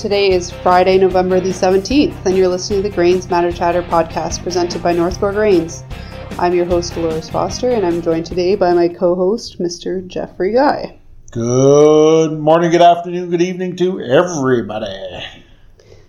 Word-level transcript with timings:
Today 0.00 0.30
is 0.30 0.50
Friday, 0.50 0.96
November 0.96 1.40
the 1.40 1.50
17th, 1.50 2.24
and 2.24 2.34
you're 2.34 2.48
listening 2.48 2.82
to 2.82 2.88
the 2.88 2.94
Grains 2.94 3.28
Matter 3.28 3.52
Chatter 3.52 3.82
podcast 3.82 4.42
presented 4.42 4.82
by 4.82 4.94
Northcore 4.94 5.34
Grains. 5.34 5.84
I'm 6.38 6.54
your 6.54 6.64
host, 6.64 6.94
Dolores 6.94 7.28
Foster, 7.28 7.68
and 7.68 7.84
I'm 7.84 8.00
joined 8.00 8.24
today 8.24 8.54
by 8.54 8.72
my 8.72 8.88
co 8.88 9.14
host, 9.14 9.58
Mr. 9.58 10.06
Jeffrey 10.06 10.54
Guy. 10.54 10.98
Good 11.32 12.32
morning, 12.32 12.70
good 12.70 12.80
afternoon, 12.80 13.28
good 13.28 13.42
evening 13.42 13.76
to 13.76 14.00
everybody. 14.00 15.22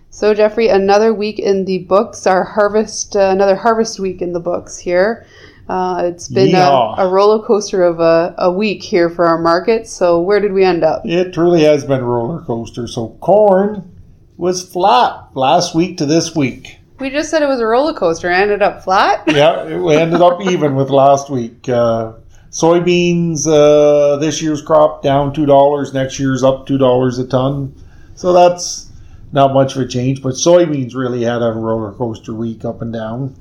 So, 0.08 0.32
Jeffrey, 0.32 0.68
another 0.68 1.12
week 1.12 1.38
in 1.38 1.66
the 1.66 1.80
books, 1.80 2.26
our 2.26 2.44
harvest, 2.44 3.14
uh, 3.14 3.28
another 3.28 3.56
harvest 3.56 4.00
week 4.00 4.22
in 4.22 4.32
the 4.32 4.40
books 4.40 4.78
here. 4.78 5.26
Uh, 5.68 6.02
it's 6.06 6.28
been 6.28 6.54
a, 6.54 6.94
a 6.98 7.08
roller 7.08 7.44
coaster 7.44 7.82
of 7.82 8.00
a, 8.00 8.34
a 8.38 8.50
week 8.50 8.82
here 8.82 9.08
for 9.08 9.26
our 9.26 9.38
market. 9.38 9.86
So, 9.86 10.20
where 10.20 10.40
did 10.40 10.52
we 10.52 10.64
end 10.64 10.82
up? 10.82 11.02
It 11.04 11.32
truly 11.32 11.62
has 11.62 11.84
been 11.84 12.00
a 12.00 12.04
roller 12.04 12.40
coaster. 12.40 12.86
So, 12.86 13.16
corn 13.20 13.91
was 14.36 14.66
flat 14.66 15.28
last 15.34 15.74
week 15.74 15.98
to 15.98 16.06
this 16.06 16.34
week. 16.34 16.78
We 16.98 17.10
just 17.10 17.30
said 17.30 17.42
it 17.42 17.48
was 17.48 17.60
a 17.60 17.66
roller 17.66 17.94
coaster 17.94 18.28
and 18.28 18.42
ended 18.42 18.62
up 18.62 18.84
flat. 18.84 19.24
Yeah, 19.34 19.64
it 19.64 19.98
ended 19.98 20.20
up 20.20 20.40
even 20.42 20.74
with 20.74 20.90
last 20.90 21.30
week. 21.30 21.68
Uh, 21.68 22.12
soybeans, 22.50 23.46
uh, 23.46 24.16
this 24.16 24.40
year's 24.40 24.62
crop 24.62 25.02
down 25.02 25.34
$2, 25.34 25.94
next 25.94 26.18
year's 26.18 26.44
up 26.44 26.66
$2 26.66 27.18
a 27.20 27.28
ton. 27.28 27.74
So, 28.14 28.32
that's 28.32 28.90
not 29.32 29.54
much 29.54 29.74
of 29.74 29.82
a 29.82 29.88
change, 29.88 30.22
but 30.22 30.34
soybeans 30.34 30.94
really 30.94 31.22
had 31.22 31.42
a 31.42 31.50
roller 31.52 31.92
coaster 31.92 32.34
week 32.34 32.64
up 32.64 32.82
and 32.82 32.92
down. 32.92 33.34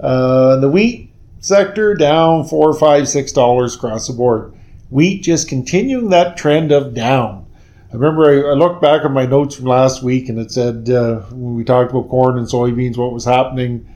Uh, 0.00 0.56
the 0.56 0.68
wheat 0.68 1.10
sector 1.40 1.94
down 1.94 2.44
four, 2.44 2.74
five, 2.74 3.08
six 3.08 3.32
dollars 3.32 3.76
across 3.76 4.08
the 4.08 4.12
board. 4.12 4.52
Wheat 4.90 5.22
just 5.22 5.48
continuing 5.48 6.10
that 6.10 6.36
trend 6.36 6.72
of 6.72 6.94
down. 6.94 7.45
I 7.92 7.94
remember 7.94 8.24
I, 8.24 8.50
I 8.50 8.54
looked 8.54 8.82
back 8.82 9.04
at 9.04 9.10
my 9.10 9.26
notes 9.26 9.56
from 9.56 9.66
last 9.66 10.02
week 10.02 10.28
and 10.28 10.38
it 10.38 10.50
said 10.50 10.90
uh, 10.90 11.20
when 11.30 11.54
we 11.54 11.64
talked 11.64 11.90
about 11.90 12.08
corn 12.08 12.36
and 12.36 12.46
soybeans, 12.46 12.96
what 12.96 13.12
was 13.12 13.24
happening 13.24 13.86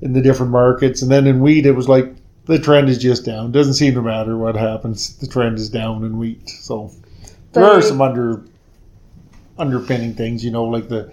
in 0.00 0.12
the 0.12 0.20
different 0.20 0.52
markets, 0.52 1.02
and 1.02 1.10
then 1.10 1.26
in 1.26 1.40
wheat 1.40 1.66
it 1.66 1.72
was 1.72 1.88
like 1.88 2.14
the 2.46 2.58
trend 2.58 2.88
is 2.88 2.98
just 2.98 3.24
down. 3.24 3.52
Doesn't 3.52 3.74
seem 3.74 3.94
to 3.94 4.02
matter 4.02 4.36
what 4.36 4.56
happens. 4.56 5.16
The 5.16 5.26
trend 5.26 5.58
is 5.58 5.68
down 5.68 6.04
in 6.04 6.18
wheat. 6.18 6.48
So 6.48 6.92
there 7.52 7.64
are 7.64 7.82
some 7.82 8.00
under 8.00 8.44
underpinning 9.58 10.14
things, 10.14 10.44
you 10.44 10.50
know, 10.50 10.64
like 10.64 10.88
the 10.88 11.12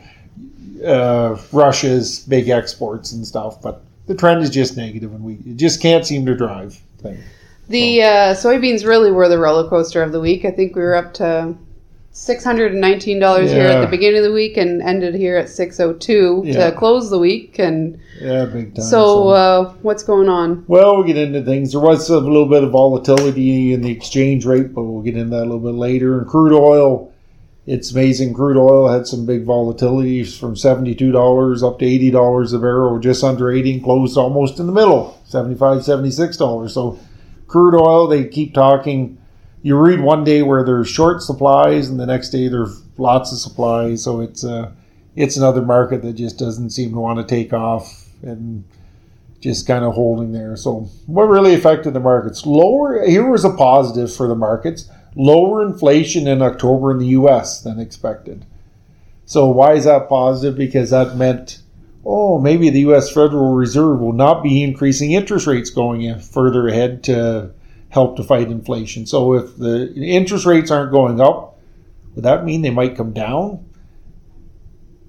uh, 0.86 1.40
Russia's 1.52 2.20
big 2.20 2.50
exports 2.50 3.12
and 3.12 3.26
stuff, 3.26 3.62
but 3.62 3.84
the 4.08 4.16
trend 4.16 4.44
is 4.44 4.50
just 4.50 4.76
negative 4.78 5.14
and 5.14 5.24
we 5.24 5.34
it 5.46 5.58
just 5.58 5.82
can't 5.82 6.06
seem 6.06 6.26
to 6.26 6.36
drive 6.36 6.80
thing. 7.00 7.18
The 7.70 8.04
uh, 8.04 8.34
soybeans 8.34 8.86
really 8.86 9.12
were 9.12 9.30
the 9.30 9.40
roller 9.40 9.70
coaster 9.70 10.04
of 10.04 10.12
the 10.12 10.20
week. 10.20 10.44
I 10.44 10.52
think 10.52 10.76
we 10.76 10.82
were 10.82 10.96
up 10.96 11.14
to 11.16 11.56
six 12.16 12.44
hundred 12.44 12.72
and 12.72 12.80
nineteen 12.80 13.20
dollars 13.20 13.52
here 13.52 13.66
at 13.66 13.82
the 13.82 13.88
beginning 13.88 14.20
of 14.20 14.24
the 14.24 14.32
week 14.32 14.56
and 14.56 14.82
ended 14.84 15.16
here 15.16 15.36
at 15.36 15.50
six 15.50 15.80
oh 15.80 15.94
two 15.94 16.44
Yeah. 16.46 16.70
to 16.70 16.76
close 16.78 17.10
the 17.10 17.18
week. 17.18 17.58
And 17.60 17.98
Yeah, 18.22 18.46
big 18.46 18.76
time. 18.76 18.86
so, 18.86 19.30
uh, 19.30 19.74
what's 19.82 20.04
going 20.04 20.30
on? 20.30 20.64
well, 20.68 20.96
we'll 20.96 21.06
get 21.08 21.18
into 21.18 21.42
things. 21.42 21.72
There 21.72 21.82
was 21.82 22.10
a 22.10 22.20
little 22.20 22.46
bit 22.46 22.64
of 22.64 22.72
volatility 22.72 23.74
in 23.74 23.82
the 23.82 23.92
exchange 23.92 24.46
rate, 24.46 24.74
but 24.76 24.84
we'll 24.84 25.02
get 25.02 25.18
into 25.18 25.32
that 25.32 25.42
a 25.42 25.50
little 25.50 25.60
bit 25.60 25.74
later. 25.74 26.20
And 26.20 26.28
crude 26.28 26.54
oil, 26.56 27.12
it's 27.66 27.92
amazing. 27.92 28.36
Crude 28.36 28.58
oil 28.58 28.90
had 28.90 29.08
some 29.08 29.26
big 29.26 29.44
volatilities 29.46 30.38
from 30.40 30.54
$72 30.54 31.64
up 31.68 31.80
to 31.80 31.86
$80 31.86 32.54
a 32.54 32.60
barrel, 32.60 33.00
just 33.00 33.24
under 33.24 33.52
80 33.52 33.74
and 33.76 33.84
closed 33.84 34.18
almost 34.18 34.60
in 34.60 34.68
the 34.68 34.72
middle, 34.74 35.20
$75, 35.28 35.58
$76. 35.84 36.70
So 36.70 37.00
crude 37.48 37.74
oil, 37.76 38.06
they 38.08 38.26
keep 38.26 38.54
talking. 38.54 39.18
You 39.64 39.78
read 39.78 40.02
one 40.02 40.26
day 40.26 40.42
where 40.42 40.66
there's 40.66 40.90
short 40.90 41.22
supplies, 41.22 41.88
and 41.88 41.98
the 41.98 42.06
next 42.06 42.30
day 42.30 42.50
there's 42.50 42.84
lots 42.98 43.32
of 43.32 43.40
supplies. 43.40 44.04
So 44.04 44.20
it's 44.20 44.44
uh, 44.44 44.72
it's 45.16 45.38
another 45.38 45.62
market 45.62 46.02
that 46.02 46.14
just 46.14 46.38
doesn't 46.38 46.72
seem 46.72 46.92
to 46.92 47.00
want 47.00 47.18
to 47.20 47.36
take 47.36 47.54
off 47.54 48.10
and 48.22 48.66
just 49.40 49.66
kind 49.66 49.86
of 49.86 49.94
holding 49.94 50.34
there. 50.34 50.58
So 50.58 50.90
what 51.06 51.24
really 51.24 51.54
affected 51.54 51.94
the 51.94 52.02
markets? 52.02 52.46
Lower. 52.46 53.06
Here 53.06 53.30
was 53.30 53.46
a 53.46 53.52
positive 53.52 54.14
for 54.14 54.28
the 54.28 54.36
markets: 54.36 54.90
lower 55.16 55.66
inflation 55.66 56.28
in 56.28 56.42
October 56.42 56.92
in 56.92 56.98
the 56.98 57.08
U.S. 57.08 57.62
than 57.62 57.80
expected. 57.80 58.46
So 59.26 59.48
why 59.48 59.76
is 59.76 59.86
that 59.86 60.10
positive? 60.10 60.58
Because 60.58 60.90
that 60.90 61.16
meant. 61.16 61.60
Oh, 62.06 62.38
maybe 62.38 62.70
the 62.70 62.82
U.S. 62.82 63.10
Federal 63.10 63.54
Reserve 63.54 64.02
will 64.02 64.12
not 64.12 64.44
be 64.44 64.62
increasing 64.62 65.14
interest 65.14 65.48
rates 65.48 65.70
going 65.70 66.02
in 66.02 66.20
further 66.20 66.68
ahead 66.68 67.02
to 67.06 67.54
help 67.94 68.18
to 68.18 68.24
fight 68.24 68.48
inflation. 68.50 69.06
So 69.06 69.34
if 69.36 69.56
the 69.56 69.94
interest 69.94 70.48
rates 70.48 70.72
aren't 70.72 70.92
going 70.92 71.22
up, 71.22 71.60
would 72.16 72.26
that 72.26 72.44
mean 72.44 72.64
they 72.64 72.72
might 72.72 72.98
come 72.98 73.14
down? 73.14 73.64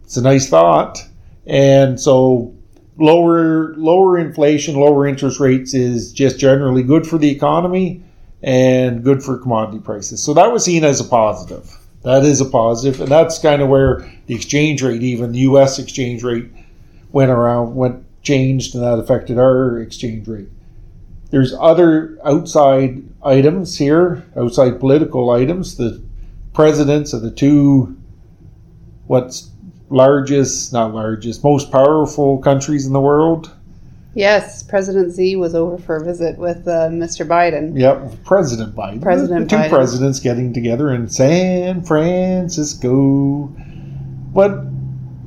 It's 0.05 0.19
a 0.19 0.23
nice 0.23 0.51
thought. 0.51 1.03
And 1.47 1.99
so 1.99 2.55
lower 2.99 3.75
lower 3.77 4.19
inflation, 4.19 4.77
lower 4.77 5.07
interest 5.07 5.41
rates 5.41 5.73
is 5.73 6.13
just 6.13 6.39
generally 6.39 6.83
good 6.83 7.07
for 7.07 7.17
the 7.17 7.31
economy 7.31 8.03
and 8.43 9.03
good 9.03 9.23
for 9.23 9.39
commodity 9.39 9.79
prices. 9.79 10.23
So 10.23 10.35
that 10.35 10.53
was 10.53 10.63
seen 10.63 10.85
as 10.85 11.01
a 11.01 11.05
positive. 11.05 11.79
That 12.03 12.23
is 12.23 12.43
a 12.43 12.45
positive, 12.45 13.01
and 13.01 13.11
that's 13.11 13.39
kind 13.39 13.63
of 13.63 13.71
where 13.71 14.01
the 14.27 14.35
exchange 14.35 14.83
rate, 14.83 15.03
even 15.03 15.33
the 15.33 15.39
U.S. 15.39 15.79
exchange 15.79 16.23
rate, 16.23 16.51
went 17.13 17.31
around, 17.31 17.75
went 17.75 18.05
changed, 18.23 18.75
and 18.75 18.85
that 18.85 18.99
affected 18.99 19.39
our 19.39 19.79
exchange 19.79 20.29
rate. 20.29 20.49
There's 21.31 21.55
other 21.59 22.19
outside 22.25 23.03
items 23.25 23.77
here, 23.77 24.25
outside 24.37 24.79
political 24.81 25.31
items. 25.31 25.77
The 25.77 26.03
presidents 26.53 27.13
of 27.13 27.23
the 27.23 27.31
two, 27.31 27.97
what's 29.07 29.51
largest, 29.91 30.73
not 30.73 30.95
largest, 30.95 31.43
most 31.43 31.71
powerful 31.73 32.39
countries 32.39 32.87
in 32.87 32.93
the 32.93 33.01
world. 33.01 33.51
Yes, 34.15 34.63
President 34.63 35.11
Z 35.11 35.35
was 35.37 35.57
over 35.57 35.77
for 35.77 35.97
a 35.97 36.05
visit 36.05 36.39
with 36.39 36.69
uh, 36.69 36.89
Mr. 36.89 37.27
Biden. 37.27 37.77
Yep, 37.79 38.25
President 38.25 38.75
Biden. 38.77 39.03
President 39.03 39.49
the 39.49 39.57
two 39.57 39.63
Biden. 39.63 39.69
presidents 39.71 40.21
getting 40.21 40.53
together 40.53 40.93
in 40.95 41.09
San 41.09 41.83
Francisco. 41.83 43.53
But 44.33 44.65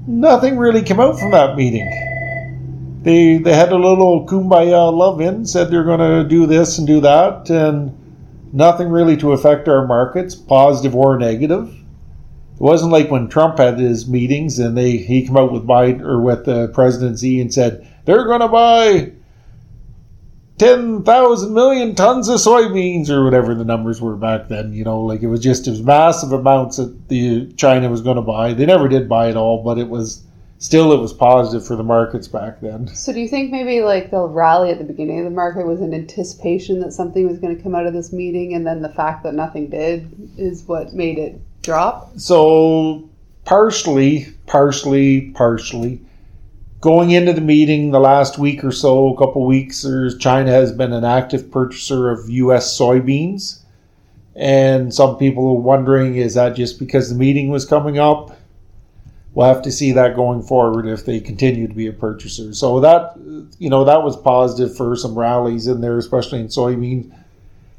nothing 0.07 0.57
really 0.57 0.81
came 0.83 1.01
out 1.01 1.19
from 1.19 1.31
that 1.31 1.57
meeting. 1.57 1.85
They 3.07 3.37
they 3.37 3.55
had 3.55 3.71
a 3.71 3.77
little 3.77 4.27
kumbaya 4.27 4.91
love 4.91 5.21
in, 5.21 5.45
said 5.45 5.71
they're 5.71 5.85
going 5.85 6.01
to 6.01 6.27
do 6.27 6.45
this 6.45 6.77
and 6.77 6.85
do 6.85 6.99
that, 6.99 7.49
and 7.49 7.93
nothing 8.51 8.89
really 8.89 9.15
to 9.17 9.31
affect 9.31 9.69
our 9.69 9.87
markets, 9.87 10.35
positive 10.35 10.93
or 10.93 11.17
negative. 11.17 11.69
It 11.69 12.59
wasn't 12.59 12.91
like 12.91 13.09
when 13.09 13.29
Trump 13.29 13.59
had 13.59 13.79
his 13.79 14.09
meetings 14.09 14.59
and 14.59 14.77
they 14.77 14.97
he 14.97 15.25
came 15.25 15.37
out 15.37 15.53
with 15.53 15.65
Biden 15.65 16.01
or 16.01 16.19
with 16.19 16.73
President 16.73 17.17
Z 17.17 17.39
and 17.39 17.53
said 17.53 17.87
they're 18.03 18.25
going 18.25 18.41
to 18.41 18.49
buy 18.49 19.13
10,000 20.57 21.53
million 21.53 21.95
tons 21.95 22.27
of 22.27 22.41
soybeans 22.41 23.09
or 23.09 23.23
whatever 23.23 23.55
the 23.55 23.63
numbers 23.63 24.01
were 24.01 24.17
back 24.17 24.49
then. 24.49 24.73
You 24.73 24.83
know, 24.83 24.99
like 24.99 25.23
it 25.23 25.27
was 25.27 25.39
just 25.39 25.65
was 25.65 25.81
massive 25.81 26.33
amounts 26.33 26.75
that 26.75 27.07
the 27.07 27.53
China 27.53 27.89
was 27.89 28.01
going 28.01 28.17
to 28.17 28.21
buy. 28.21 28.51
They 28.51 28.65
never 28.65 28.89
did 28.89 29.07
buy 29.07 29.29
it 29.29 29.37
all, 29.37 29.63
but 29.63 29.77
it 29.77 29.87
was 29.87 30.23
still 30.59 30.91
it 30.91 30.99
was 30.99 31.13
positive 31.13 31.65
for 31.65 31.75
the 31.75 31.83
markets 31.83 32.27
back 32.27 32.61
then. 32.61 32.87
So, 32.87 33.13
do 33.13 33.19
you 33.19 33.27
think 33.27 33.51
maybe 33.51 33.81
like 33.81 34.11
the 34.11 34.21
rally 34.21 34.71
at 34.71 34.77
the 34.77 34.83
beginning 34.83 35.19
of 35.19 35.25
the 35.25 35.31
market 35.31 35.65
was 35.65 35.81
in 35.81 35.93
anticipation 35.93 36.79
that 36.79 36.93
something 36.93 37.27
was 37.27 37.39
going 37.39 37.55
to 37.55 37.61
come 37.61 37.75
out 37.75 37.85
of 37.85 37.93
this 37.93 38.11
meeting, 38.11 38.53
and 38.53 38.65
then 38.65 38.81
the 38.81 38.89
fact 38.89 39.23
that 39.23 39.33
nothing 39.33 39.69
did 39.69 40.31
is 40.37 40.63
what 40.63 40.93
made 40.93 41.17
it 41.17 41.39
drop? 41.61 42.17
So 42.17 43.09
partially, 43.45 44.27
partially, 44.45 45.31
partially. 45.31 46.01
Going 46.79 47.11
into 47.11 47.33
the 47.33 47.41
meeting 47.41 47.89
the 47.89 47.99
last 47.99 48.37
week 48.37 48.63
or 48.63 48.71
so, 48.71 49.11
a 49.13 49.17
couple 49.17 49.45
weeks, 49.45 49.85
China 50.19 50.51
has 50.51 50.71
been 50.71 50.93
an 50.93 51.03
active 51.03 51.49
purchaser 51.51 52.11
of 52.11 52.29
U.S. 52.29 52.77
soybeans, 52.77 53.63
and 54.35 54.93
some 54.93 55.17
people 55.17 55.47
are 55.47 55.59
wondering 55.59 56.15
is 56.15 56.35
that 56.35 56.55
just 56.55 56.77
because 56.77 57.09
the 57.09 57.15
meeting 57.15 57.49
was 57.49 57.65
coming 57.65 57.97
up? 57.97 58.36
We'll 59.37 59.53
have 59.53 59.61
to 59.61 59.71
see 59.71 59.91
that 59.91 60.15
going 60.15 60.41
forward 60.41 60.87
if 60.87 61.05
they 61.05 61.19
continue 61.19 61.67
to 61.67 61.73
be 61.75 61.85
a 61.85 61.93
purchaser. 61.93 62.55
So 62.55 62.79
that 62.79 63.13
you 63.59 63.69
know 63.69 63.83
that 63.83 64.01
was 64.01 64.17
positive 64.17 64.75
for 64.75 64.95
some 64.95 65.13
rallies 65.13 65.67
in 65.67 65.79
there, 65.79 65.99
especially 65.99 66.39
in 66.39 66.47
soybean. 66.47 67.15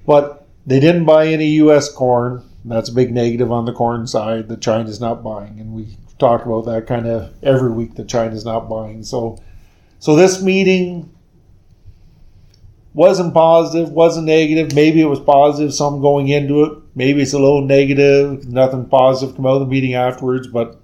But 0.06 0.46
they 0.66 0.78
didn't 0.78 1.04
buy 1.04 1.26
any 1.26 1.46
U.S. 1.62 1.92
corn. 1.92 2.48
That's 2.64 2.90
a 2.90 2.94
big 2.94 3.12
negative 3.12 3.50
on 3.50 3.64
the 3.64 3.72
corn 3.72 4.06
side 4.06 4.46
that 4.50 4.60
China's 4.60 5.00
not 5.00 5.24
buying, 5.24 5.58
and 5.58 5.72
we 5.72 5.96
talk 6.20 6.46
about 6.46 6.64
that 6.66 6.86
kind 6.86 7.08
of 7.08 7.34
every 7.42 7.72
week 7.72 7.96
that 7.96 8.08
China's 8.08 8.44
not 8.44 8.68
buying. 8.68 9.02
So, 9.02 9.42
so 9.98 10.14
this 10.14 10.40
meeting 10.40 11.12
wasn't 12.94 13.34
positive, 13.34 13.90
wasn't 13.90 14.26
negative. 14.26 14.76
Maybe 14.76 15.00
it 15.00 15.06
was 15.06 15.18
positive. 15.18 15.74
Some 15.74 16.02
going 16.02 16.28
into 16.28 16.62
it. 16.62 16.78
Maybe 16.94 17.20
it's 17.20 17.32
a 17.32 17.40
little 17.40 17.62
negative. 17.62 18.46
Nothing 18.46 18.86
positive 18.86 19.34
come 19.34 19.46
out 19.46 19.54
of 19.54 19.60
the 19.62 19.66
meeting 19.66 19.94
afterwards, 19.94 20.46
but 20.46 20.80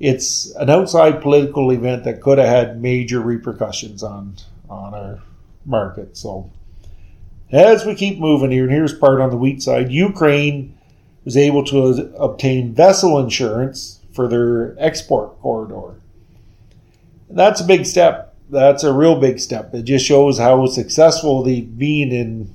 it's 0.00 0.50
an 0.56 0.70
outside 0.70 1.20
political 1.20 1.70
event 1.70 2.04
that 2.04 2.22
could 2.22 2.38
have 2.38 2.48
had 2.48 2.80
major 2.82 3.20
repercussions 3.20 4.02
on 4.02 4.36
on 4.68 4.94
our 4.94 5.20
market. 5.64 6.16
So 6.16 6.50
as 7.52 7.84
we 7.84 7.94
keep 7.94 8.18
moving 8.18 8.50
here, 8.50 8.64
and 8.64 8.72
here's 8.72 8.94
part 8.94 9.20
on 9.20 9.30
the 9.30 9.36
wheat 9.36 9.62
side, 9.62 9.92
Ukraine 9.92 10.76
was 11.24 11.36
able 11.36 11.64
to 11.66 12.12
obtain 12.16 12.74
vessel 12.74 13.18
insurance 13.18 14.00
for 14.12 14.26
their 14.26 14.74
export 14.78 15.38
corridor. 15.40 16.00
That's 17.28 17.60
a 17.60 17.66
big 17.66 17.84
step. 17.84 18.34
That's 18.48 18.82
a 18.82 18.92
real 18.92 19.20
big 19.20 19.38
step. 19.38 19.74
It 19.74 19.82
just 19.82 20.04
shows 20.04 20.38
how 20.38 20.66
successful 20.66 21.42
they've 21.42 21.78
been 21.78 22.10
in 22.10 22.54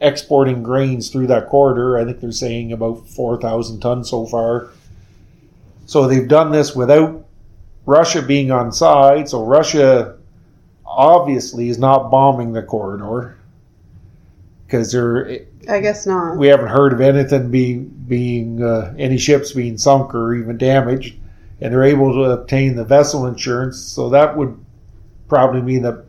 exporting 0.00 0.62
grains 0.62 1.10
through 1.10 1.26
that 1.26 1.48
corridor. 1.48 1.98
I 1.98 2.04
think 2.04 2.20
they're 2.20 2.32
saying 2.32 2.72
about 2.72 3.08
4,000 3.08 3.80
tons 3.80 4.10
so 4.10 4.26
far. 4.26 4.70
So 5.86 6.08
they've 6.08 6.28
done 6.28 6.50
this 6.50 6.74
without 6.74 7.24
Russia 7.86 8.20
being 8.20 8.50
on 8.50 8.72
side. 8.72 9.28
So 9.28 9.44
Russia 9.44 10.16
obviously 10.84 11.68
is 11.68 11.78
not 11.78 12.10
bombing 12.10 12.52
the 12.52 12.62
corridor 12.62 13.38
because 14.66 14.92
they're. 14.92 15.40
I 15.68 15.80
guess 15.80 16.06
not. 16.06 16.36
We 16.36 16.48
haven't 16.48 16.68
heard 16.68 16.92
of 16.92 17.00
anything 17.00 17.50
being 17.50 17.88
being 18.06 18.62
uh, 18.62 18.94
any 18.98 19.16
ships 19.16 19.52
being 19.52 19.78
sunk 19.78 20.14
or 20.14 20.34
even 20.34 20.58
damaged, 20.58 21.16
and 21.60 21.72
they're 21.72 21.84
able 21.84 22.12
to 22.12 22.30
obtain 22.32 22.76
the 22.76 22.84
vessel 22.84 23.26
insurance. 23.26 23.78
So 23.78 24.10
that 24.10 24.36
would 24.36 24.58
probably 25.28 25.62
mean 25.62 25.82
that 25.82 26.04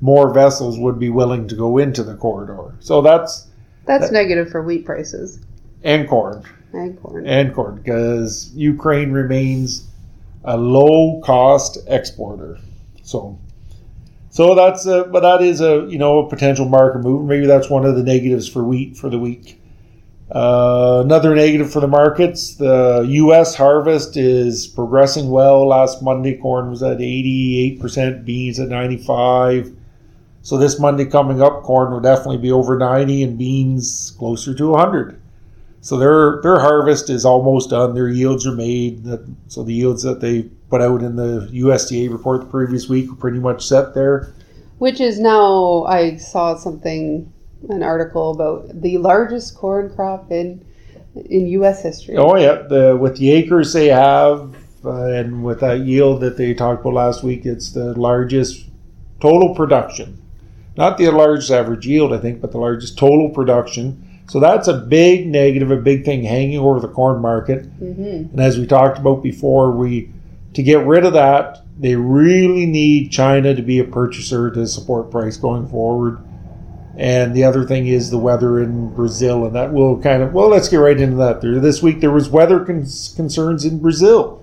more 0.00 0.32
vessels 0.32 0.78
would 0.78 0.98
be 0.98 1.08
willing 1.08 1.48
to 1.48 1.54
go 1.54 1.78
into 1.78 2.02
the 2.02 2.14
corridor. 2.14 2.74
So 2.80 3.00
that's 3.00 3.48
that's 3.86 4.06
that, 4.06 4.12
negative 4.12 4.50
for 4.50 4.62
wheat 4.62 4.84
prices 4.84 5.40
and 5.82 6.08
corn 6.08 6.44
and 6.72 7.00
corn 7.00 7.26
and 7.26 7.54
corn 7.54 7.76
because 7.76 8.52
Ukraine 8.54 9.12
remains 9.12 9.86
a 10.44 10.56
low 10.56 11.20
cost 11.22 11.78
exporter. 11.88 12.58
So 13.02 13.38
so 14.36 14.54
that's 14.54 14.84
a, 14.84 15.04
but 15.04 15.20
that 15.20 15.40
is 15.40 15.62
a 15.62 15.86
you 15.88 15.96
know 15.96 16.26
a 16.26 16.28
potential 16.28 16.68
market 16.68 17.00
move. 17.00 17.26
Maybe 17.26 17.46
that's 17.46 17.70
one 17.70 17.86
of 17.86 17.96
the 17.96 18.02
negatives 18.02 18.46
for 18.46 18.62
wheat 18.64 18.96
for 18.96 19.08
the 19.08 19.18
week. 19.18 19.60
Uh, 20.30 21.02
another 21.04 21.34
negative 21.34 21.72
for 21.72 21.80
the 21.80 21.88
markets: 21.88 22.56
the 22.56 23.06
U.S. 23.08 23.54
harvest 23.54 24.18
is 24.18 24.66
progressing 24.66 25.30
well. 25.30 25.68
Last 25.68 26.02
Monday, 26.02 26.36
corn 26.36 26.68
was 26.68 26.82
at 26.82 27.00
88 27.00 27.80
percent, 27.80 28.24
beans 28.26 28.60
at 28.60 28.68
95. 28.68 29.74
So 30.42 30.58
this 30.58 30.78
Monday 30.78 31.06
coming 31.06 31.40
up, 31.40 31.62
corn 31.62 31.90
will 31.90 32.00
definitely 32.00 32.36
be 32.36 32.52
over 32.52 32.76
90, 32.76 33.22
and 33.22 33.38
beans 33.38 34.14
closer 34.18 34.52
to 34.54 34.68
100. 34.68 35.18
So 35.86 35.96
their 35.96 36.40
their 36.42 36.58
harvest 36.58 37.10
is 37.10 37.24
almost 37.24 37.70
done. 37.70 37.94
Their 37.94 38.08
yields 38.08 38.44
are 38.44 38.56
made. 38.56 39.06
So 39.46 39.62
the 39.62 39.72
yields 39.72 40.02
that 40.02 40.20
they 40.20 40.42
put 40.68 40.82
out 40.82 41.00
in 41.00 41.14
the 41.14 41.48
USDA 41.52 42.10
report 42.10 42.40
the 42.40 42.48
previous 42.48 42.88
week 42.88 43.08
were 43.08 43.14
pretty 43.14 43.38
much 43.38 43.64
set 43.64 43.94
there. 43.94 44.34
Which 44.78 45.00
is 45.00 45.20
now, 45.20 45.84
I 45.84 46.16
saw 46.16 46.56
something, 46.56 47.32
an 47.68 47.84
article 47.84 48.32
about 48.32 48.82
the 48.82 48.98
largest 48.98 49.54
corn 49.54 49.94
crop 49.94 50.32
in 50.32 50.66
in 51.14 51.46
U.S. 51.58 51.84
history. 51.84 52.16
Oh 52.16 52.34
yeah, 52.34 52.62
the 52.68 52.96
with 53.00 53.18
the 53.18 53.30
acres 53.30 53.72
they 53.72 53.86
have, 53.86 54.56
uh, 54.84 55.04
and 55.04 55.44
with 55.44 55.60
that 55.60 55.82
yield 55.82 56.20
that 56.22 56.36
they 56.36 56.52
talked 56.52 56.80
about 56.80 56.94
last 56.94 57.22
week, 57.22 57.46
it's 57.46 57.70
the 57.70 57.96
largest 57.96 58.66
total 59.20 59.54
production, 59.54 60.20
not 60.76 60.98
the 60.98 61.08
largest 61.10 61.52
average 61.52 61.86
yield, 61.86 62.12
I 62.12 62.18
think, 62.18 62.40
but 62.40 62.50
the 62.50 62.58
largest 62.58 62.98
total 62.98 63.28
production. 63.28 64.02
So 64.28 64.40
that's 64.40 64.68
a 64.68 64.74
big 64.74 65.28
negative, 65.28 65.70
a 65.70 65.76
big 65.76 66.04
thing 66.04 66.24
hanging 66.24 66.58
over 66.58 66.80
the 66.80 66.88
corn 66.88 67.20
market. 67.20 67.64
Mm-hmm. 67.80 68.30
And 68.32 68.40
as 68.40 68.58
we 68.58 68.66
talked 68.66 68.98
about 68.98 69.22
before, 69.22 69.72
we 69.72 70.12
to 70.54 70.62
get 70.62 70.86
rid 70.86 71.04
of 71.04 71.12
that, 71.12 71.62
they 71.78 71.94
really 71.94 72.66
need 72.66 73.12
China 73.12 73.54
to 73.54 73.62
be 73.62 73.78
a 73.78 73.84
purchaser 73.84 74.50
to 74.50 74.66
support 74.66 75.10
price 75.10 75.36
going 75.36 75.68
forward. 75.68 76.18
And 76.96 77.34
the 77.34 77.44
other 77.44 77.64
thing 77.66 77.86
is 77.88 78.10
the 78.10 78.18
weather 78.18 78.60
in 78.60 78.94
Brazil, 78.94 79.44
and 79.44 79.54
that 79.54 79.72
will 79.72 80.00
kind 80.00 80.22
of 80.22 80.32
well. 80.32 80.48
Let's 80.48 80.68
get 80.70 80.78
right 80.78 80.98
into 80.98 81.16
that. 81.16 81.42
There 81.42 81.60
this 81.60 81.82
week 81.82 82.00
there 82.00 82.10
was 82.10 82.30
weather 82.30 82.64
concerns 82.64 83.66
in 83.66 83.80
Brazil. 83.80 84.42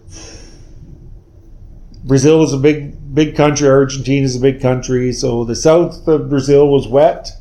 Brazil 2.03 2.43
is 2.43 2.53
a 2.53 2.57
big 2.57 3.15
big 3.15 3.35
country. 3.35 3.67
Argentina 3.67 4.23
is 4.23 4.35
a 4.35 4.39
big 4.39 4.61
country. 4.61 5.11
So 5.11 5.43
the 5.43 5.55
south 5.55 6.07
of 6.07 6.29
Brazil 6.29 6.67
was 6.67 6.87
wet. 6.87 7.31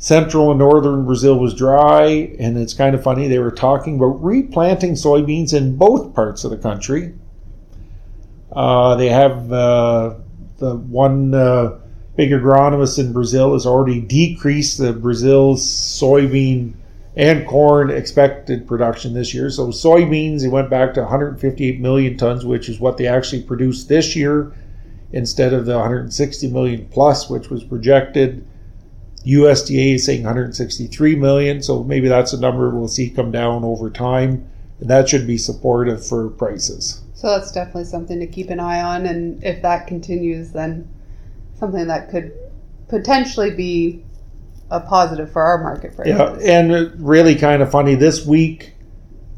Central 0.00 0.50
and 0.50 0.58
northern 0.58 1.04
Brazil 1.04 1.38
was 1.38 1.54
dry, 1.54 2.34
and 2.38 2.58
it's 2.58 2.74
kind 2.74 2.94
of 2.94 3.02
funny. 3.02 3.28
They 3.28 3.38
were 3.38 3.52
talking 3.52 3.96
about 3.96 4.22
replanting 4.22 4.94
soybeans 4.94 5.54
in 5.54 5.76
both 5.76 6.14
parts 6.14 6.42
of 6.42 6.50
the 6.50 6.56
country 6.56 7.12
uh, 8.52 8.96
they 8.96 9.08
have 9.08 9.52
uh, 9.52 10.14
the 10.58 10.76
one 10.76 11.34
uh, 11.34 11.78
big 12.16 12.30
agronomist 12.30 12.98
in 12.98 13.12
Brazil 13.12 13.52
has 13.52 13.66
already 13.66 14.00
decreased 14.00 14.78
the 14.78 14.92
Brazil's 14.92 15.64
soybean 15.64 16.74
and 17.16 17.46
corn 17.46 17.90
expected 17.90 18.66
production 18.66 19.14
this 19.14 19.34
year. 19.34 19.50
So 19.50 19.68
soybeans, 19.68 20.42
they 20.42 20.48
went 20.48 20.70
back 20.70 20.94
to 20.94 21.00
158 21.02 21.80
million 21.80 22.16
tons, 22.16 22.44
which 22.44 22.68
is 22.68 22.80
what 22.80 22.96
they 22.96 23.06
actually 23.06 23.42
produced 23.42 23.88
this 23.88 24.16
year, 24.16 24.52
instead 25.12 25.52
of 25.52 25.66
the 25.66 25.74
160 25.74 26.48
million 26.50 26.88
plus, 26.90 27.28
which 27.28 27.50
was 27.50 27.64
projected. 27.64 28.46
USDA 29.24 29.94
is 29.96 30.06
saying 30.06 30.22
163 30.22 31.16
million, 31.16 31.62
so 31.62 31.84
maybe 31.84 32.08
that's 32.08 32.32
a 32.32 32.40
number 32.40 32.70
we'll 32.70 32.88
see 32.88 33.10
come 33.10 33.30
down 33.30 33.64
over 33.64 33.90
time, 33.90 34.48
and 34.80 34.88
that 34.88 35.08
should 35.08 35.26
be 35.26 35.36
supportive 35.36 36.06
for 36.06 36.30
prices. 36.30 37.02
So 37.14 37.28
that's 37.28 37.52
definitely 37.52 37.84
something 37.84 38.18
to 38.18 38.26
keep 38.26 38.48
an 38.48 38.60
eye 38.60 38.80
on, 38.80 39.04
and 39.06 39.44
if 39.44 39.60
that 39.62 39.86
continues, 39.86 40.52
then 40.52 40.88
something 41.58 41.86
that 41.88 42.08
could 42.10 42.32
potentially 42.88 43.50
be 43.50 44.02
a 44.70 44.80
positive 44.80 45.30
for 45.30 45.42
our 45.42 45.62
market 45.62 45.94
prices. 45.94 46.14
Yeah, 46.16 46.38
and 46.42 47.06
really 47.06 47.34
kind 47.34 47.62
of 47.62 47.70
funny 47.70 47.94
this 47.94 48.24
week. 48.24 48.74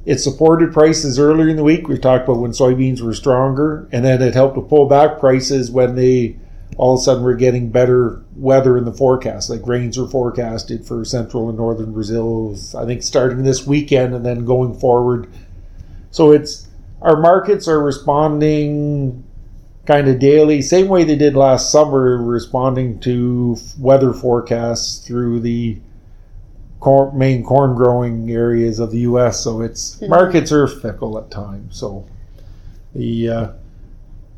It 0.05 0.19
supported 0.19 0.73
prices 0.73 1.19
earlier 1.19 1.49
in 1.49 1.57
the 1.57 1.63
week. 1.63 1.89
We 1.89 1.97
talked 1.97 2.25
about 2.29 2.41
when 2.41 2.51
soybeans 2.51 3.01
were 3.01 3.15
stronger, 3.15 3.89
and 3.93 4.05
then 4.05 4.21
it 4.21 4.35
helped 4.35 4.57
to 4.57 4.61
pull 4.61 4.87
back 4.89 5.19
prices 5.21 5.71
when 5.71 5.95
they 5.95 6.39
all 6.77 6.95
of 6.95 7.01
a 7.01 7.03
sudden 7.03 7.23
we're 7.23 7.35
getting 7.35 7.71
better 7.71 8.23
weather 8.37 8.79
in 8.79 8.85
the 8.85 8.93
forecast. 8.93 9.51
Like 9.51 9.67
rains 9.67 9.99
are 9.99 10.07
forecasted 10.09 10.87
for 10.87 11.05
central 11.05 11.49
and 11.49 11.59
northern 11.59 11.93
Brazil, 11.93 12.57
I 12.77 12.85
think 12.85 13.03
starting 13.03 13.43
this 13.43 13.67
weekend 13.67 14.15
and 14.15 14.25
then 14.25 14.45
going 14.45 14.79
forward. 14.79 15.29
So 16.11 16.33
it's 16.33 16.69
our 17.01 17.21
markets 17.21 17.69
are 17.69 17.83
responding 17.83 19.25
kind 19.87 20.09
of 20.09 20.19
daily, 20.19 20.63
same 20.63 20.89
way 20.89 21.05
they 21.05 21.17
did 21.17 21.35
last 21.35 21.73
summer, 21.73 22.23
responding 22.23 23.01
to 23.01 23.57
weather 23.79 24.13
forecasts 24.13 25.05
through 25.05 25.41
the 25.41 25.81
corn, 26.79 27.17
main 27.19 27.43
corn 27.43 27.75
growing 27.75 28.31
areas 28.31 28.79
of 28.79 28.91
the 28.93 29.01
U.S. 29.01 29.43
So 29.43 29.61
it's 29.61 29.97
mm-hmm. 29.97 30.11
markets 30.11 30.53
are 30.53 30.67
fickle 30.67 31.19
at 31.19 31.31
times. 31.31 31.77
So 31.77 32.07
the 32.95 33.29
uh, 33.29 33.49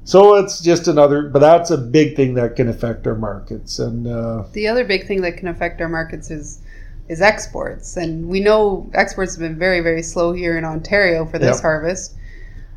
so 0.04 0.36
it's 0.36 0.60
just 0.60 0.88
another, 0.88 1.28
but 1.28 1.40
that's 1.40 1.70
a 1.70 1.78
big 1.78 2.16
thing 2.16 2.34
that 2.34 2.56
can 2.56 2.68
affect 2.68 3.06
our 3.06 3.14
markets. 3.14 3.78
And 3.78 4.06
uh, 4.06 4.44
the 4.52 4.68
other 4.68 4.84
big 4.84 5.06
thing 5.06 5.22
that 5.22 5.36
can 5.36 5.48
affect 5.48 5.80
our 5.80 5.88
markets 5.88 6.30
is 6.30 6.60
is 7.08 7.20
exports, 7.20 7.98
and 7.98 8.28
we 8.28 8.40
know 8.40 8.90
exports 8.94 9.34
have 9.34 9.40
been 9.40 9.58
very 9.58 9.80
very 9.80 10.02
slow 10.02 10.32
here 10.32 10.56
in 10.56 10.64
Ontario 10.64 11.26
for 11.26 11.38
this 11.38 11.56
yep. 11.56 11.62
harvest 11.62 12.14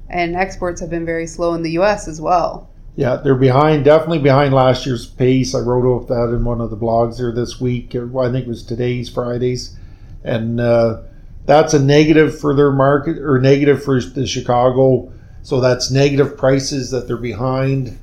and 0.09 0.35
exports 0.35 0.81
have 0.81 0.89
been 0.89 1.05
very 1.05 1.27
slow 1.27 1.53
in 1.53 1.63
the 1.63 1.71
U.S. 1.71 2.07
as 2.07 2.21
well. 2.21 2.69
Yeah, 2.95 3.17
they're 3.17 3.35
behind, 3.35 3.85
definitely 3.85 4.19
behind 4.19 4.53
last 4.53 4.85
year's 4.85 5.05
pace. 5.05 5.53
I 5.53 5.59
wrote 5.59 5.85
about 5.85 6.07
that 6.07 6.35
in 6.35 6.43
one 6.43 6.61
of 6.61 6.71
the 6.71 6.77
blogs 6.77 7.17
here 7.17 7.31
this 7.31 7.61
week. 7.61 7.95
I 7.95 8.31
think 8.31 8.45
it 8.45 8.47
was 8.47 8.63
today's 8.63 9.09
Fridays, 9.09 9.77
and 10.23 10.59
uh, 10.59 11.01
that's 11.45 11.73
a 11.73 11.79
negative 11.79 12.39
for 12.39 12.55
their 12.55 12.71
market 12.71 13.19
or 13.19 13.39
negative 13.39 13.83
for 13.83 14.01
the 14.01 14.25
Chicago. 14.25 15.11
So 15.47 15.61
that's 15.61 15.89
negative 15.89 16.35
prices 16.35 16.91
that 16.91 17.07
they're 17.07 17.15
behind. 17.15 17.97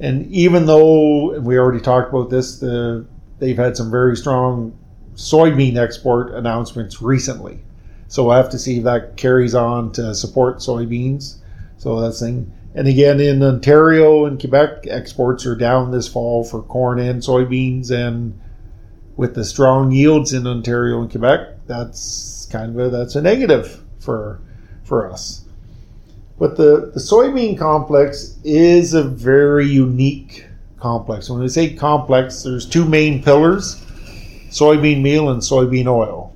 And 0.00 0.26
even 0.32 0.66
though 0.66 1.38
we 1.38 1.56
already 1.56 1.80
talked 1.80 2.12
about 2.12 2.30
this, 2.30 2.58
the, 2.58 3.06
they've 3.38 3.56
had 3.56 3.76
some 3.76 3.92
very 3.92 4.16
strong 4.16 4.76
soybean 5.14 5.76
export 5.76 6.34
announcements 6.34 7.00
recently. 7.00 7.60
So 8.08 8.24
we'll 8.24 8.34
have 8.34 8.50
to 8.50 8.58
see 8.58 8.78
if 8.78 8.84
that 8.84 9.16
carries 9.16 9.54
on 9.54 9.92
to 9.92 10.16
support 10.16 10.56
soybeans. 10.56 11.36
So 11.76 12.00
that's 12.00 12.18
thing. 12.18 12.52
And 12.74 12.88
again, 12.88 13.20
in 13.20 13.40
Ontario 13.40 14.24
and 14.24 14.40
Quebec, 14.40 14.88
exports 14.88 15.46
are 15.46 15.54
down 15.54 15.92
this 15.92 16.08
fall 16.08 16.42
for 16.42 16.60
corn 16.60 16.98
and 16.98 17.22
soybeans. 17.22 17.92
And 17.92 18.36
with 19.16 19.36
the 19.36 19.44
strong 19.44 19.92
yields 19.92 20.32
in 20.32 20.44
Ontario 20.44 21.00
and 21.02 21.08
Quebec, 21.08 21.66
that's 21.68 22.48
kind 22.50 22.74
of 22.74 22.84
a, 22.84 22.90
that's 22.90 23.14
a 23.14 23.22
negative 23.22 23.80
for 24.00 24.40
for 24.82 25.08
us. 25.08 25.44
But 26.40 26.56
the, 26.56 26.90
the 26.94 27.00
soybean 27.00 27.58
complex 27.58 28.38
is 28.44 28.94
a 28.94 29.04
very 29.04 29.66
unique 29.66 30.46
complex. 30.78 31.28
When 31.28 31.40
we 31.40 31.48
say 31.50 31.74
complex, 31.74 32.42
there's 32.42 32.66
two 32.66 32.86
main 32.86 33.22
pillars 33.22 33.84
soybean 34.48 35.00
meal 35.00 35.28
and 35.28 35.42
soybean 35.42 35.86
oil. 35.86 36.34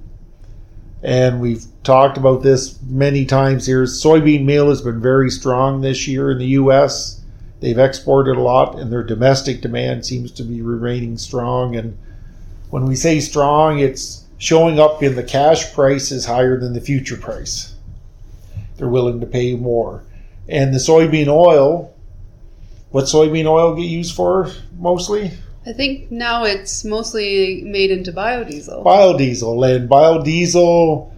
And 1.02 1.40
we've 1.40 1.64
talked 1.82 2.16
about 2.16 2.42
this 2.42 2.78
many 2.82 3.24
times 3.24 3.66
here. 3.66 3.84
Soybean 3.84 4.44
meal 4.44 4.68
has 4.68 4.82
been 4.82 5.00
very 5.00 5.30
strong 5.30 5.80
this 5.80 6.06
year 6.06 6.30
in 6.30 6.38
the 6.38 6.46
U.S. 6.46 7.20
They've 7.60 7.78
exported 7.78 8.36
a 8.36 8.40
lot, 8.40 8.78
and 8.78 8.92
their 8.92 9.02
domestic 9.02 9.62
demand 9.62 10.06
seems 10.06 10.30
to 10.32 10.44
be 10.44 10.62
remaining 10.62 11.18
strong. 11.18 11.74
And 11.76 11.98
when 12.70 12.84
we 12.86 12.94
say 12.94 13.20
strong, 13.20 13.80
it's 13.80 14.24
showing 14.38 14.78
up 14.78 15.02
in 15.02 15.16
the 15.16 15.22
cash 15.24 15.72
price 15.72 16.12
is 16.12 16.26
higher 16.26 16.60
than 16.60 16.72
the 16.72 16.80
future 16.80 17.16
price. 17.16 17.73
They're 18.76 18.88
willing 18.88 19.20
to 19.20 19.26
pay 19.26 19.54
more. 19.56 20.04
And 20.48 20.74
the 20.74 20.78
soybean 20.78 21.28
oil, 21.28 21.94
what 22.90 23.04
soybean 23.04 23.46
oil 23.46 23.74
get 23.74 23.86
used 23.86 24.14
for 24.14 24.50
mostly? 24.78 25.32
I 25.66 25.72
think 25.72 26.10
now 26.10 26.44
it's 26.44 26.84
mostly 26.84 27.62
made 27.64 27.90
into 27.90 28.12
biodiesel. 28.12 28.84
Biodiesel. 28.84 29.76
And 29.76 29.88
biodiesel, 29.88 31.10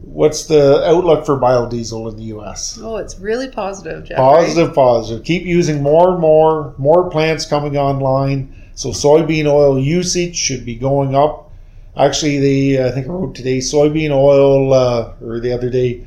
what's 0.00 0.44
the 0.46 0.84
outlook 0.86 1.24
for 1.24 1.38
biodiesel 1.38 2.10
in 2.10 2.16
the 2.18 2.24
U.S.? 2.24 2.78
Oh, 2.82 2.96
it's 2.96 3.18
really 3.18 3.48
positive, 3.48 4.04
Jeff. 4.04 4.18
Positive, 4.18 4.74
positive. 4.74 5.24
Keep 5.24 5.44
using 5.44 5.82
more 5.82 6.10
and 6.12 6.20
more, 6.20 6.74
more 6.76 7.08
plants 7.08 7.46
coming 7.46 7.78
online. 7.78 8.54
So 8.74 8.90
soybean 8.90 9.46
oil 9.46 9.78
usage 9.78 10.36
should 10.36 10.66
be 10.66 10.74
going 10.74 11.14
up. 11.14 11.50
Actually, 11.96 12.38
the 12.40 12.84
I 12.84 12.90
think 12.90 13.06
I 13.06 13.10
wrote 13.10 13.34
today 13.34 13.58
soybean 13.58 14.10
oil 14.10 14.72
uh, 14.72 15.12
or 15.22 15.40
the 15.40 15.52
other 15.52 15.68
day. 15.68 16.06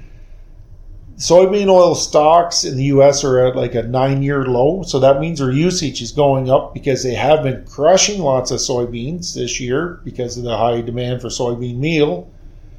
Soybean 1.17 1.69
oil 1.69 1.95
stocks 1.95 2.65
in 2.65 2.75
the 2.75 2.85
U.S. 2.85 3.23
are 3.23 3.47
at 3.47 3.55
like 3.55 3.73
a 3.73 3.83
nine-year 3.83 4.45
low, 4.45 4.83
so 4.83 4.99
that 4.99 5.21
means 5.21 5.39
their 5.39 5.51
usage 5.51 6.01
is 6.01 6.11
going 6.11 6.49
up 6.49 6.73
because 6.73 7.03
they 7.03 7.13
have 7.13 7.41
been 7.41 7.65
crushing 7.65 8.21
lots 8.21 8.51
of 8.51 8.59
soybeans 8.59 9.33
this 9.33 9.61
year 9.61 10.01
because 10.03 10.37
of 10.37 10.43
the 10.43 10.57
high 10.57 10.81
demand 10.81 11.21
for 11.21 11.29
soybean 11.29 11.77
meal. 11.77 12.29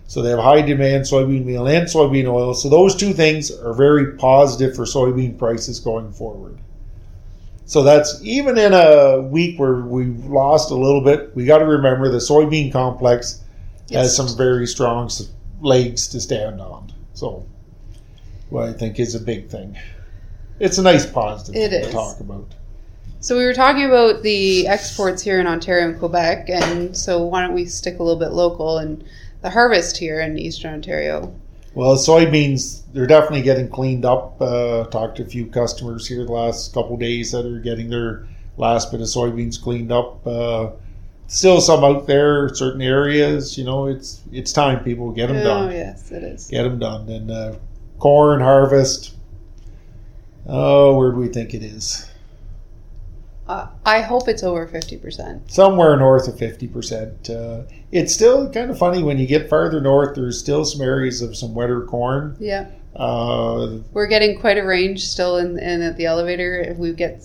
So 0.06 0.20
they 0.20 0.30
have 0.30 0.38
high 0.38 0.60
demand 0.60 1.04
soybean 1.04 1.46
meal 1.46 1.66
and 1.66 1.86
soybean 1.86 2.30
oil. 2.30 2.52
So 2.52 2.68
those 2.68 2.94
two 2.94 3.14
things 3.14 3.50
are 3.50 3.72
very 3.72 4.16
positive 4.18 4.76
for 4.76 4.84
soybean 4.84 5.38
prices 5.38 5.80
going 5.80 6.12
forward. 6.12 6.58
So 7.64 7.82
that's 7.82 8.20
even 8.22 8.58
in 8.58 8.72
a 8.74 9.22
week 9.22 9.58
where 9.58 9.80
we've 9.80 10.24
lost 10.26 10.70
a 10.70 10.76
little 10.76 11.00
bit, 11.00 11.34
we 11.34 11.46
got 11.46 11.58
to 11.58 11.66
remember 11.66 12.10
the 12.10 12.18
soybean 12.18 12.70
complex 12.70 13.42
has 13.90 14.14
some 14.14 14.28
very 14.36 14.66
strong 14.66 15.10
legs 15.60 16.06
to 16.08 16.20
stand 16.20 16.60
on. 16.60 16.92
So, 17.14 17.46
what 18.50 18.68
I 18.68 18.72
think 18.72 18.98
is 18.98 19.14
a 19.14 19.20
big 19.20 19.48
thing. 19.48 19.76
It's 20.58 20.78
a 20.78 20.82
nice 20.82 21.06
positive 21.06 21.54
It 21.54 21.70
thing 21.70 21.84
to 21.84 21.92
talk 21.92 22.20
about. 22.20 22.54
So 23.20 23.36
we 23.36 23.44
were 23.44 23.54
talking 23.54 23.84
about 23.84 24.22
the 24.22 24.68
exports 24.68 25.22
here 25.22 25.40
in 25.40 25.46
Ontario 25.46 25.88
and 25.88 25.98
Quebec, 25.98 26.48
and 26.48 26.96
so 26.96 27.22
why 27.22 27.42
don't 27.42 27.54
we 27.54 27.64
stick 27.64 27.98
a 27.98 28.02
little 28.02 28.18
bit 28.18 28.32
local 28.32 28.78
and 28.78 29.04
the 29.42 29.50
harvest 29.50 29.96
here 29.96 30.20
in 30.20 30.38
Eastern 30.38 30.74
Ontario? 30.74 31.34
Well, 31.74 31.96
soybeans, 31.96 32.82
they're 32.92 33.06
definitely 33.06 33.42
getting 33.42 33.68
cleaned 33.68 34.04
up. 34.04 34.40
Uh, 34.40 34.84
talked 34.84 35.18
to 35.18 35.24
a 35.24 35.26
few 35.26 35.46
customers 35.46 36.06
here 36.06 36.24
the 36.24 36.32
last 36.32 36.72
couple 36.72 36.96
days 36.96 37.32
that 37.32 37.44
are 37.44 37.58
getting 37.58 37.90
their 37.90 38.26
last 38.56 38.90
bit 38.90 39.00
of 39.00 39.08
soybeans 39.08 39.60
cleaned 39.60 39.92
up. 39.92 40.26
Uh, 40.26 40.70
still 41.26 41.60
some 41.60 41.84
out 41.84 42.06
there, 42.06 42.48
certain 42.54 42.80
areas. 42.80 43.58
You 43.58 43.64
know, 43.64 43.86
it's 43.86 44.22
it's 44.32 44.52
time 44.52 44.84
people 44.84 45.10
get 45.10 45.26
them 45.26 45.42
done. 45.42 45.64
oh 45.64 45.66
done. 45.66 45.76
yes, 45.76 46.10
it 46.12 46.22
is. 46.22 46.48
Get 46.48 46.62
them 46.62 46.78
done. 46.78 47.08
And 47.10 47.30
uh, 47.30 47.54
corn 47.98 48.40
harvest. 48.40 49.14
Oh, 50.46 50.96
where 50.96 51.10
do 51.10 51.16
we 51.18 51.28
think 51.28 51.54
it 51.54 51.62
is? 51.62 52.08
Uh, 53.48 53.68
I 53.84 54.00
hope 54.00 54.26
it's 54.28 54.42
over 54.42 54.66
fifty 54.66 54.96
percent. 54.96 55.50
Somewhere 55.50 55.96
north 55.96 56.26
of 56.28 56.38
fifty 56.38 56.66
percent. 56.66 57.30
Uh, 57.30 57.62
it's 57.92 58.12
still 58.12 58.50
kind 58.50 58.70
of 58.70 58.78
funny 58.78 59.02
when 59.02 59.18
you 59.18 59.26
get 59.26 59.48
farther 59.48 59.80
north. 59.80 60.16
There's 60.16 60.38
still 60.38 60.64
some 60.64 60.80
areas 60.82 61.22
of 61.22 61.36
some 61.36 61.54
wetter 61.54 61.82
corn. 61.82 62.36
Yeah, 62.40 62.66
Uh, 62.96 63.78
we're 63.92 64.08
getting 64.08 64.38
quite 64.40 64.58
a 64.58 64.64
range 64.64 65.04
still 65.06 65.36
in, 65.36 65.58
in 65.60 65.82
at 65.82 65.96
the 65.96 66.06
elevator. 66.06 66.58
If 66.58 66.76
we 66.76 66.92
get 66.92 67.24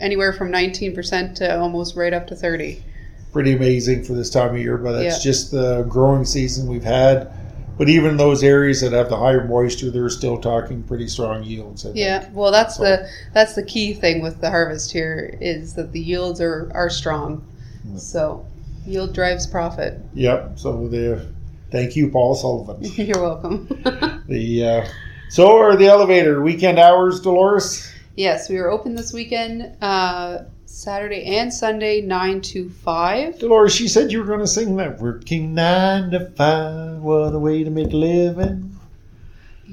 anywhere 0.00 0.32
from 0.32 0.50
nineteen 0.50 0.94
percent 0.94 1.36
to 1.38 1.58
almost 1.60 1.96
right 1.96 2.14
up 2.14 2.26
to 2.28 2.36
thirty. 2.36 2.82
pretty 3.30 3.52
amazing 3.54 4.04
for 4.04 4.14
this 4.14 4.30
time 4.30 4.54
of 4.54 4.58
year, 4.60 4.78
but 4.78 4.94
it's 5.02 5.16
Yeah. 5.24 5.30
just 5.30 5.50
the 5.50 5.82
growing 5.82 6.24
season 6.24 6.66
we've 6.66 6.82
had. 6.82 7.30
But 7.78 7.88
even 7.88 8.16
those 8.16 8.42
areas 8.42 8.80
that 8.80 8.92
have 8.92 9.08
the 9.08 9.16
higher 9.16 9.46
moisture, 9.46 9.90
they're 9.90 10.08
still 10.08 10.36
talking 10.38 10.82
pretty 10.82 11.06
strong 11.06 11.44
yields. 11.44 11.84
I 11.86 11.90
think. 11.90 11.98
Yeah, 11.98 12.28
well, 12.32 12.50
that's 12.50 12.76
So- 12.76 12.82
the 12.82 13.08
that's 13.32 13.54
the 13.54 13.62
key 13.62 13.94
thing 13.94 14.20
with 14.20 14.40
the 14.40 14.50
harvest 14.50 14.92
here 14.92 15.38
is 15.40 15.74
that 15.74 15.92
the 15.92 16.00
yields 16.00 16.40
are 16.40 16.70
are 16.74 16.90
strong. 16.90 17.44
Mm. 17.88 18.00
So 18.00 18.44
yield 18.84 19.14
drives 19.14 19.46
profit. 19.46 20.00
Yep. 20.14 20.58
So 20.58 20.88
the 20.88 21.24
thank 21.70 21.94
you, 21.94 22.10
Paul 22.10 22.34
Sullivan. 22.34 22.78
You're 22.96 23.22
welcome. 23.22 23.68
the 24.28 24.64
uh, 24.64 24.86
so 25.30 25.56
are 25.58 25.76
the 25.76 25.86
elevator 25.86 26.42
weekend 26.42 26.78
hours, 26.78 27.20
Dolores? 27.20 27.92
yes, 28.16 28.48
we 28.48 28.56
are 28.58 28.68
open 28.70 28.96
this 28.96 29.12
weekend, 29.12 29.76
uh, 29.80 30.38
Saturday 30.70 31.24
and 31.38 31.52
Sunday, 31.52 32.02
nine 32.02 32.42
to 32.42 32.68
five. 32.68 33.38
Dolores, 33.38 33.74
she 33.74 33.88
said 33.88 34.12
you 34.12 34.18
were 34.18 34.26
going 34.26 34.40
to 34.40 34.46
sing 34.46 34.76
that 34.76 35.00
working 35.00 35.54
nine 35.54 36.10
to 36.10 36.26
five. 36.30 37.00
What 37.00 37.34
a 37.34 37.38
way 37.38 37.64
to 37.64 37.70
make 37.70 37.90
a 37.92 37.96
living. 37.96 38.78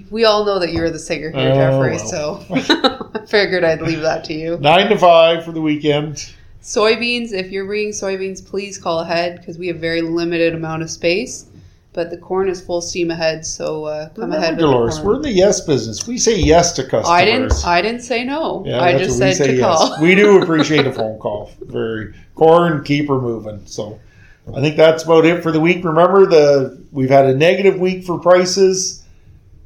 We 0.10 0.24
all 0.24 0.46
know 0.46 0.58
that 0.58 0.72
you're 0.72 0.90
the 0.90 0.98
singer 1.00 1.32
here, 1.32 1.52
Oh, 1.52 1.54
Jeffrey. 1.54 1.98
well. 1.98 2.40
So 2.40 3.10
I 3.14 3.26
figured 3.26 3.66
I'd 3.66 3.82
leave 3.82 4.02
that 4.02 4.24
to 4.26 4.34
you. 4.34 4.58
Nine 4.58 4.90
to 4.90 4.98
five 4.98 5.44
for 5.44 5.52
the 5.52 5.62
weekend. 5.62 6.34
Soybeans, 6.62 7.34
if 7.34 7.52
you're 7.52 7.66
bringing 7.66 7.92
soybeans, 7.92 8.44
please 8.44 8.78
call 8.78 9.02
ahead 9.02 9.38
because 9.38 9.58
we 9.58 9.68
have 9.68 9.78
very 9.78 10.02
limited 10.02 10.56
amount 10.56 10.82
of 10.82 10.90
space. 10.90 11.46
But 11.96 12.10
the 12.10 12.18
corn 12.18 12.50
is 12.50 12.60
full 12.60 12.82
steam 12.82 13.10
ahead, 13.10 13.46
so 13.46 13.86
uh, 13.86 14.10
come 14.10 14.26
Remember, 14.26 14.36
ahead. 14.36 14.58
Dolores, 14.58 15.00
we're 15.00 15.16
in 15.16 15.22
the 15.22 15.32
yes 15.32 15.62
business. 15.62 16.06
We 16.06 16.18
say 16.18 16.38
yes 16.38 16.74
to 16.74 16.84
customers. 16.84 17.08
I 17.08 17.24
didn't. 17.24 17.66
I 17.66 17.82
didn't 17.82 18.02
say 18.02 18.26
no. 18.26 18.66
Yeah, 18.68 18.82
I 18.82 18.98
just 18.98 19.18
said 19.18 19.38
to 19.38 19.54
yes. 19.54 19.64
call. 19.64 20.02
we 20.02 20.14
do 20.14 20.42
appreciate 20.44 20.86
a 20.86 20.92
phone 20.92 21.18
call. 21.20 21.52
Very 21.62 22.14
corn, 22.36 22.84
keep 22.84 23.08
her 23.08 23.22
moving. 23.22 23.66
So 23.66 23.98
I 24.54 24.60
think 24.60 24.76
that's 24.76 25.04
about 25.04 25.24
it 25.24 25.42
for 25.42 25.54
the 25.54 25.62
week. 25.62 25.86
Remember 25.86 26.26
the 26.26 26.84
we've 26.92 27.10
had 27.10 27.28
a 27.28 27.34
negative 27.34 27.80
week 27.80 28.04
for 28.04 28.20
prices. 28.20 29.06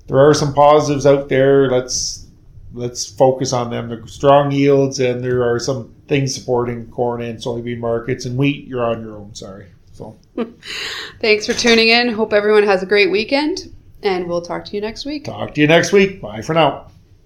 There 0.05 0.19
are 0.19 0.35
some 0.35 0.53
positives 0.53 1.07
out 1.07 1.29
there. 1.29 1.67
Let's 1.67 2.27
let's 2.75 3.07
focus 3.07 3.53
on 3.53 3.71
them. 3.71 3.89
The 3.89 4.07
strong 4.07 4.51
yields 4.51 4.99
and 4.99 5.23
there 5.23 5.51
are 5.51 5.57
some 5.57 5.95
things 6.07 6.35
supporting 6.35 6.91
corn 6.91 7.23
and 7.23 7.39
soybean 7.39 7.79
markets 7.79 8.25
and 8.25 8.37
wheat. 8.37 8.67
You're 8.67 8.85
on 8.85 9.01
your 9.01 9.17
own. 9.17 9.33
Sorry. 9.33 9.65
So 9.99 10.15
Thanks 11.19 11.45
for 11.45 11.51
tuning 11.51 11.89
in. 11.89 12.07
Hope 12.07 12.31
everyone 12.31 12.63
has 12.63 12.81
a 12.81 12.85
great 12.85 13.11
weekend, 13.11 13.75
and 14.01 14.29
we'll 14.29 14.41
talk 14.41 14.63
to 14.65 14.75
you 14.75 14.79
next 14.79 15.05
week. 15.05 15.25
talk 15.25 15.53
to 15.55 15.61
you 15.61 15.67
next 15.67 15.91
week. 15.91 16.21
Bye 16.21 16.41
for 16.41 16.53
now. 16.53 16.89